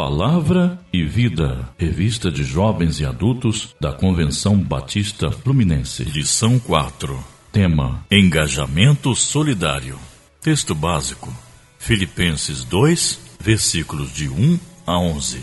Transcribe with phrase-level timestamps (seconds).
[0.00, 6.04] Palavra e Vida, revista de jovens e adultos da Convenção Batista Fluminense.
[6.04, 7.22] Lição 4.
[7.52, 9.98] Tema: Engajamento Solidário.
[10.40, 11.30] Texto básico:
[11.78, 15.42] Filipenses 2, versículos de 1 a 11.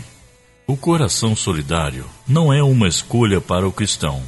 [0.66, 4.20] O coração solidário não é uma escolha para o cristão,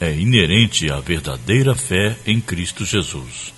[0.00, 3.54] é inerente à verdadeira fé em Cristo Jesus.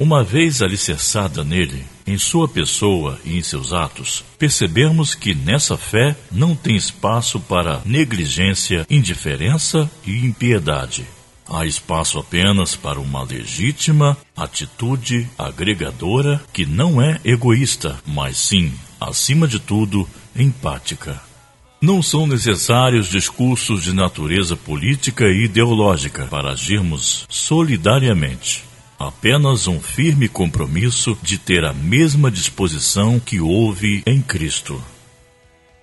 [0.00, 6.16] Uma vez alicerçada nele, em sua pessoa e em seus atos, percebemos que nessa fé
[6.32, 11.04] não tem espaço para negligência, indiferença e impiedade.
[11.46, 19.46] Há espaço apenas para uma legítima atitude agregadora que não é egoísta, mas sim, acima
[19.46, 21.20] de tudo, empática.
[21.78, 28.69] Não são necessários discursos de natureza política e ideológica para agirmos solidariamente
[29.00, 34.80] apenas um firme compromisso de ter a mesma disposição que houve em Cristo.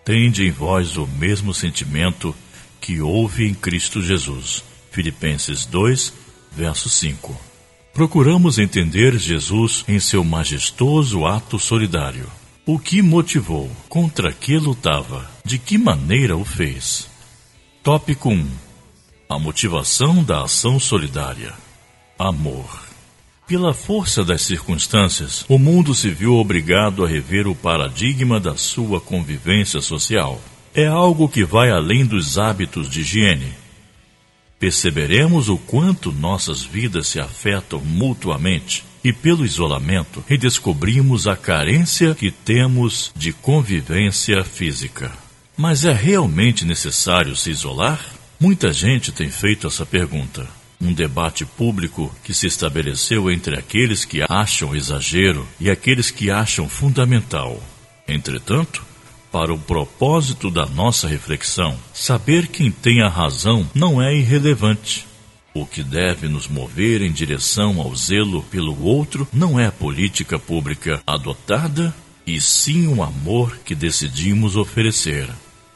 [0.06, 2.36] Tende em vós o mesmo sentimento
[2.80, 4.64] que houve em Cristo Jesus.
[4.92, 6.14] Filipenses 2,
[6.52, 7.36] verso 5.
[7.92, 12.28] Procuramos entender Jesus em seu majestoso ato solidário.
[12.68, 13.72] O que motivou?
[13.90, 15.28] Contra que lutava?
[15.44, 17.10] De que maneira o fez?
[17.82, 18.48] Tópico 1.
[19.28, 21.56] A motivação da ação solidária.
[22.20, 22.87] Amor.
[23.48, 29.00] Pela força das circunstâncias, o mundo se viu obrigado a rever o paradigma da sua
[29.00, 30.42] convivência social.
[30.76, 33.54] É algo que vai além dos hábitos de higiene.
[34.60, 42.30] Perceberemos o quanto nossas vidas se afetam mutuamente e, pelo isolamento, redescobrimos a carência que
[42.30, 45.10] temos de convivência física.
[45.56, 48.06] Mas é realmente necessário se isolar?
[48.38, 54.24] Muita gente tem feito essa pergunta um debate público que se estabeleceu entre aqueles que
[54.28, 57.62] acham exagero e aqueles que acham fundamental.
[58.08, 58.86] Entretanto,
[59.32, 65.06] para o propósito da nossa reflexão, saber quem tem a razão não é irrelevante.
[65.54, 70.38] O que deve nos mover em direção ao zelo pelo outro não é a política
[70.38, 71.94] pública adotada,
[72.26, 75.28] e sim o amor que decidimos oferecer.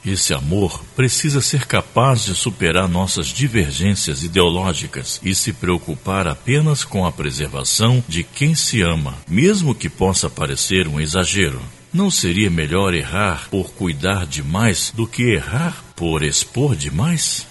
[0.04, 7.06] Esse amor precisa ser capaz de superar nossas divergências ideológicas e se preocupar apenas com
[7.06, 11.62] a preservação de quem se ama, mesmo que possa parecer um exagero.
[11.94, 17.46] Não seria melhor errar por cuidar demais do que errar por expor demais?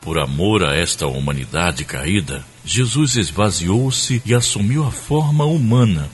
[0.00, 6.08] Por amor a esta humanidade caída, Jesus esvaziou-se e assumiu a forma humana,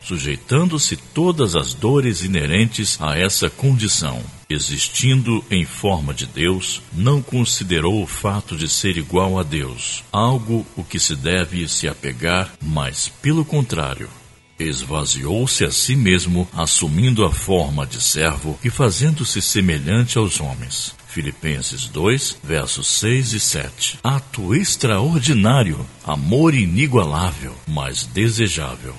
[0.00, 8.02] sujeitando-se todas as dores inerentes a essa condição existindo em forma de Deus, não considerou
[8.02, 13.12] o fato de ser igual a Deus algo o que se deve se apegar, mas,
[13.20, 14.08] pelo contrário,
[14.58, 20.94] esvaziou-se a si mesmo, assumindo a forma de servo e fazendo-se semelhante aos homens.
[21.08, 23.98] Filipenses 2, versos 6 e 7.
[24.02, 28.94] Ato extraordinário, amor inigualável, mas desejável.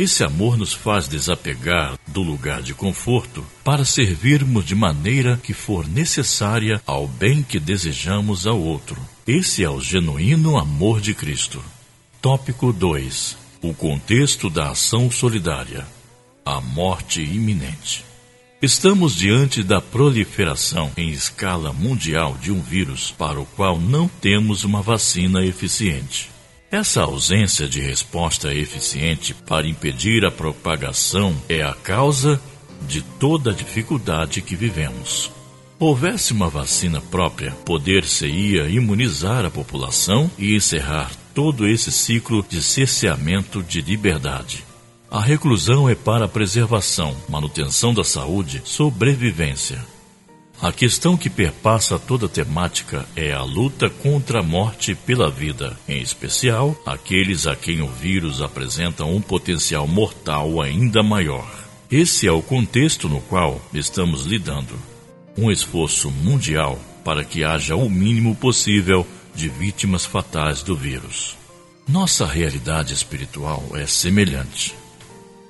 [0.00, 5.86] Esse amor nos faz desapegar do lugar de conforto para servirmos de maneira que for
[5.86, 8.98] necessária ao bem que desejamos ao outro.
[9.26, 11.62] Esse é o genuíno amor de Cristo.
[12.18, 13.36] Tópico 2.
[13.60, 15.86] O contexto da ação solidária.
[16.46, 18.02] A morte iminente.
[18.62, 24.64] Estamos diante da proliferação em escala mundial de um vírus para o qual não temos
[24.64, 26.29] uma vacina eficiente.
[26.70, 32.40] Essa ausência de resposta eficiente para impedir a propagação é a causa
[32.86, 35.32] de toda a dificuldade que vivemos.
[35.80, 43.64] Houvesse uma vacina própria, poder-se-ia imunizar a população e encerrar todo esse ciclo de cerceamento
[43.64, 44.64] de liberdade.
[45.10, 49.84] A reclusão é para a preservação, manutenção da saúde, sobrevivência.
[50.62, 55.74] A questão que perpassa toda a temática é a luta contra a morte pela vida,
[55.88, 61.50] em especial aqueles a quem o vírus apresenta um potencial mortal ainda maior.
[61.90, 64.74] Esse é o contexto no qual estamos lidando.
[65.34, 71.38] Um esforço mundial para que haja o mínimo possível de vítimas fatais do vírus.
[71.88, 74.74] Nossa realidade espiritual é semelhante.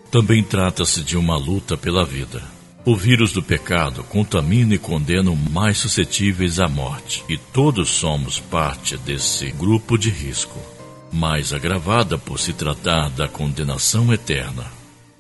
[0.09, 2.60] Também trata-se de uma luta pela vida
[2.91, 8.41] o vírus do pecado contamina e condena os mais suscetíveis à morte, e todos somos
[8.41, 10.59] parte desse grupo de risco,
[11.13, 14.65] mais agravada por se tratar da condenação eterna.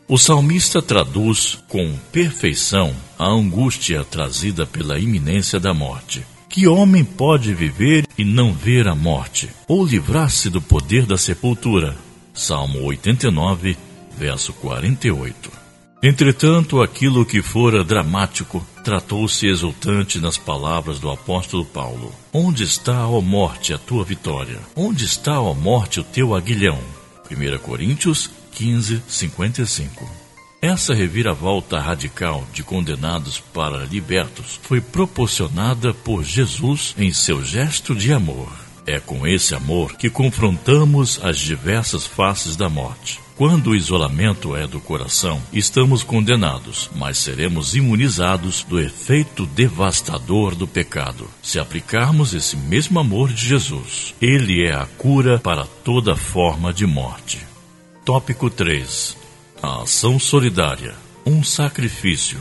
[0.08, 6.26] O salmista traduz com perfeição a angústia trazida pela iminência da morte.
[6.48, 11.96] Que homem pode viver e não ver a morte, ou livrar-se do poder da sepultura?
[12.34, 13.76] Salmo 89,
[14.18, 15.59] verso 48.
[16.02, 23.20] Entretanto, aquilo que fora dramático tratou-se exultante nas palavras do apóstolo Paulo: Onde está, ó
[23.20, 24.58] morte, a tua vitória?
[24.74, 26.78] Onde está, ó morte, o teu aguilhão?
[27.30, 30.10] 1 Coríntios 15, 55.
[30.62, 38.10] Essa reviravolta radical de condenados para libertos foi proporcionada por Jesus em seu gesto de
[38.10, 38.50] amor.
[38.86, 43.20] É com esse amor que confrontamos as diversas faces da morte.
[43.40, 50.68] Quando o isolamento é do coração, estamos condenados, mas seremos imunizados do efeito devastador do
[50.68, 51.26] pecado.
[51.42, 56.84] Se aplicarmos esse mesmo amor de Jesus, ele é a cura para toda forma de
[56.84, 57.38] morte.
[58.04, 59.16] Tópico 3:
[59.62, 60.94] A ação solidária
[61.24, 62.38] um sacrifício.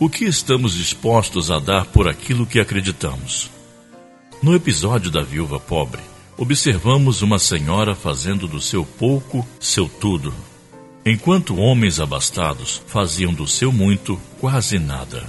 [0.00, 3.52] O que estamos dispostos a dar por aquilo que acreditamos?
[4.42, 6.07] No episódio da viúva pobre,
[6.38, 10.32] observamos uma senhora fazendo do seu pouco seu tudo,
[11.04, 15.26] enquanto homens abastados faziam do seu muito quase nada.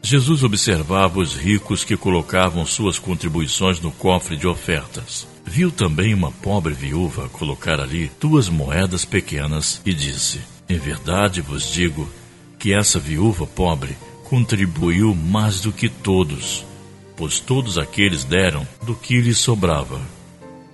[0.00, 5.26] Jesus observava os ricos que colocavam suas contribuições no cofre de ofertas.
[5.44, 11.72] Viu também uma pobre viúva colocar ali duas moedas pequenas e disse: Em verdade vos
[11.72, 12.08] digo
[12.56, 16.64] que essa viúva pobre contribuiu mais do que todos
[17.16, 20.00] pois todos aqueles deram do que lhes sobrava.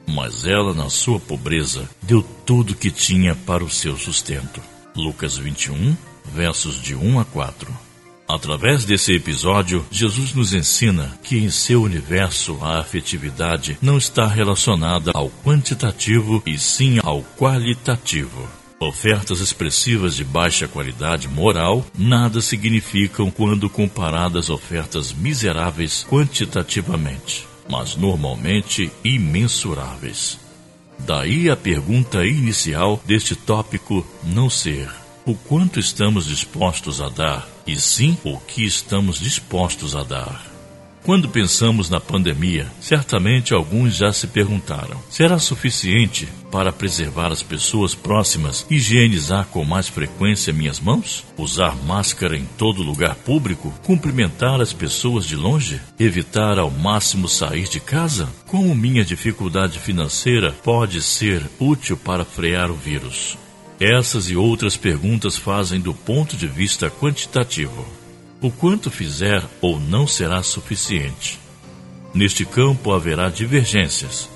[0.07, 4.61] Mas ela, na sua pobreza, deu tudo que tinha para o seu sustento.
[4.97, 5.97] Lucas 21,
[6.35, 7.93] versos de 1 a 4.
[8.29, 15.11] Através desse episódio, Jesus nos ensina que em seu universo a afetividade não está relacionada
[15.13, 18.49] ao quantitativo e sim ao qualitativo.
[18.81, 27.97] Ofertas expressivas de baixa qualidade moral nada significam quando comparadas a ofertas miseráveis quantitativamente, mas
[27.97, 30.39] normalmente imensuráveis.
[30.99, 34.91] Daí a pergunta inicial deste tópico não ser
[35.25, 40.52] o quanto estamos dispostos a dar, e sim o que estamos dispostos a dar.
[41.05, 47.93] Quando pensamos na pandemia, certamente alguns já se perguntaram: será suficiente para preservar as pessoas
[47.93, 51.25] próximas higienizar com mais frequência minhas mãos?
[51.37, 53.75] Usar máscara em todo lugar público?
[53.83, 55.81] Cumprimentar as pessoas de longe?
[55.99, 58.29] Evitar ao máximo sair de casa?
[58.47, 63.37] Como minha dificuldade financeira pode ser útil para frear o vírus?
[63.81, 68.02] Essas e outras perguntas fazem do ponto de vista quantitativo.
[68.43, 71.39] O quanto fizer ou não será suficiente.
[72.12, 74.29] Neste campo haverá divergências.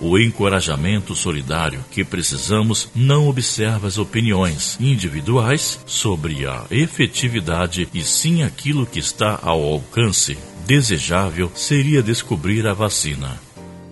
[0.00, 8.42] O encorajamento solidário que precisamos não observa as opiniões individuais sobre a efetividade e sim
[8.42, 10.36] aquilo que está ao alcance.
[10.66, 13.40] Desejável seria descobrir a vacina,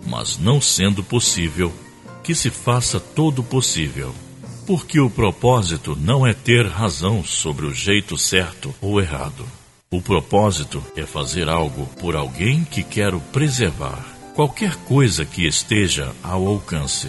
[0.05, 1.73] mas não sendo possível,
[2.25, 4.12] que se faça todo o possível
[4.67, 9.44] porque o propósito não é ter razão sobre o jeito certo ou errado.
[9.91, 14.05] O propósito é fazer algo por alguém que quero preservar,
[14.35, 17.09] qualquer coisa que esteja ao alcance.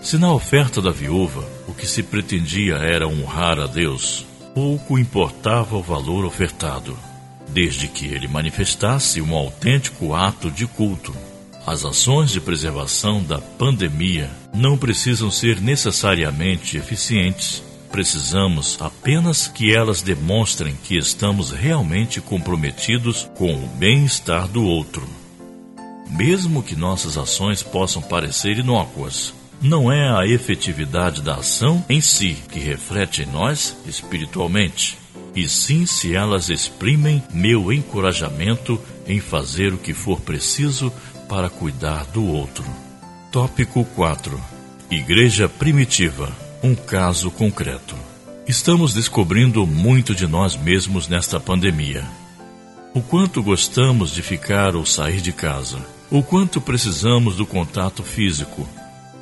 [0.00, 4.24] Se na oferta da viúva o que se pretendia era honrar a Deus,
[4.54, 6.96] pouco importava o valor ofertado,
[7.48, 11.14] desde que ele manifestasse um autêntico ato de culto
[11.66, 17.62] as ações de preservação da pandemia não precisam ser necessariamente eficientes.
[17.90, 25.08] Precisamos apenas que elas demonstrem que estamos realmente comprometidos com o bem-estar do outro.
[26.10, 32.36] Mesmo que nossas ações possam parecer inócuas, não é a efetividade da ação em si
[32.50, 34.98] que reflete em nós espiritualmente,
[35.34, 40.92] e sim se elas exprimem meu encorajamento em fazer o que for preciso
[41.34, 42.64] para cuidar do outro.
[43.32, 44.40] Tópico 4
[44.88, 47.96] Igreja Primitiva um caso concreto.
[48.46, 52.06] Estamos descobrindo muito de nós mesmos nesta pandemia.
[52.94, 58.68] O quanto gostamos de ficar ou sair de casa, o quanto precisamos do contato físico,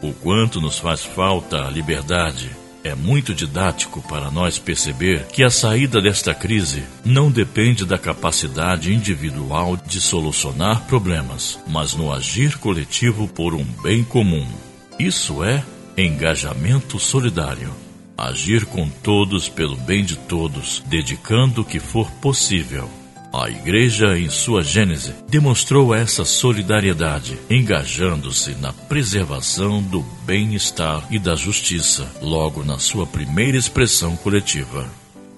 [0.02, 2.50] o quanto nos faz falta a liberdade,
[2.84, 8.92] é muito didático para nós perceber que a saída desta crise não depende da capacidade
[8.92, 14.46] individual de solucionar problemas, mas no agir coletivo por um bem comum.
[14.98, 15.64] Isso é
[15.96, 17.72] engajamento solidário.
[18.16, 22.88] Agir com todos pelo bem de todos, dedicando o que for possível
[23.32, 31.34] a Igreja, em sua gênese, demonstrou essa solidariedade, engajando-se na preservação do bem-estar e da
[31.34, 34.86] justiça, logo na sua primeira expressão coletiva.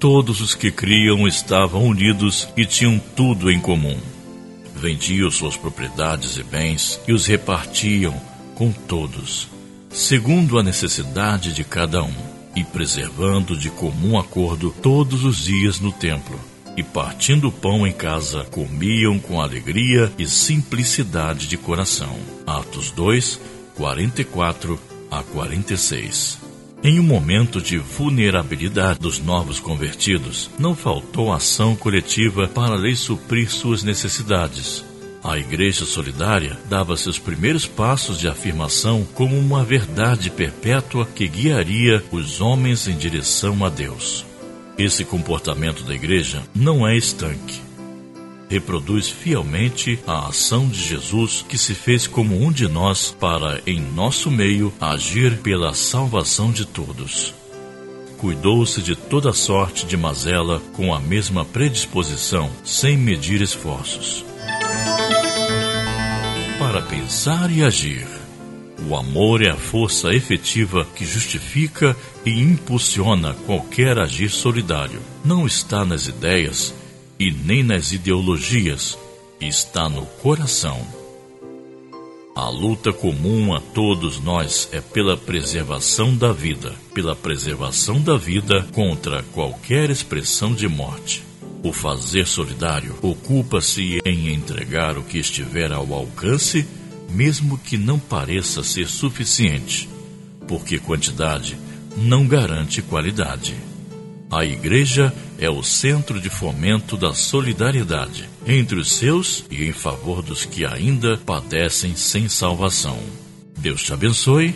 [0.00, 3.96] Todos os que criam estavam unidos e tinham tudo em comum.
[4.74, 8.20] Vendiam suas propriedades e bens e os repartiam
[8.56, 9.48] com todos,
[9.88, 12.34] segundo a necessidade de cada um.
[12.56, 16.38] e preservando de comum acordo todos os dias no templo.
[16.76, 22.18] E partindo o pão em casa, comiam com alegria e simplicidade de coração.
[22.46, 23.40] Atos 2,
[23.76, 24.78] 44
[25.10, 26.38] a 46.
[26.82, 33.50] Em um momento de vulnerabilidade dos novos convertidos, não faltou ação coletiva para lhes suprir
[33.50, 34.84] suas necessidades.
[35.22, 42.04] A Igreja Solidária dava seus primeiros passos de afirmação como uma verdade perpétua que guiaria
[42.12, 44.26] os homens em direção a Deus.
[44.78, 47.60] Esse comportamento da Igreja não é estanque.
[48.48, 53.80] Reproduz fielmente a ação de Jesus que se fez como um de nós para, em
[53.80, 57.34] nosso meio, agir pela salvação de todos
[58.16, 64.24] cuidou-se de toda sorte de mazela com a mesma predisposição, sem medir esforços
[66.74, 68.23] para pensar e agir.
[68.86, 75.00] O amor é a força efetiva que justifica e impulsiona qualquer agir solidário.
[75.24, 76.74] Não está nas ideias
[77.18, 78.98] e nem nas ideologias,
[79.40, 80.86] está no coração.
[82.36, 88.66] A luta comum a todos nós é pela preservação da vida, pela preservação da vida
[88.72, 91.22] contra qualquer expressão de morte.
[91.62, 96.66] O fazer solidário ocupa-se em entregar o que estiver ao alcance,
[97.10, 99.88] mesmo que não pareça ser suficiente,
[100.46, 101.56] porque quantidade
[101.96, 103.54] não garante qualidade.
[104.30, 110.22] A Igreja é o centro de fomento da solidariedade entre os seus e em favor
[110.22, 112.98] dos que ainda padecem sem salvação.
[113.56, 114.54] Deus te abençoe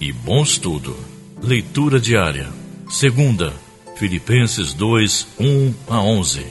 [0.00, 0.96] e bom estudo.
[1.42, 2.48] Leitura diária.
[2.88, 3.52] Segunda,
[3.96, 6.46] Filipenses 2, 1 a 11.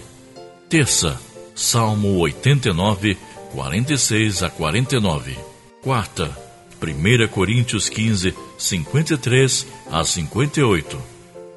[0.69, 1.19] Terça,
[1.53, 3.17] Salmo 89,
[3.53, 5.37] 46 a 49.
[5.81, 6.37] Quarta,
[6.81, 11.01] 1 Coríntios 15, 53 a 58.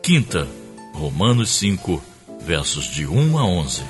[0.03, 0.49] Quinta,
[0.95, 2.03] Romanos 5,
[2.47, 3.83] versos de 1 a 11.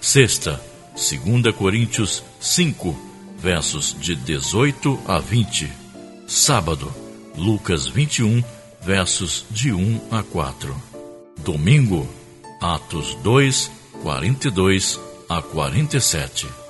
[0.00, 0.60] Sexta,
[0.94, 2.96] 2 Coríntios 5,
[3.40, 5.70] versos de 18 a 20.
[6.26, 6.92] Sábado,
[7.36, 8.44] Lucas 21,
[8.84, 10.74] versos de 1 a 4.
[11.44, 12.08] Domingo,
[12.60, 13.70] Atos 2,
[14.02, 16.67] 42 a 47.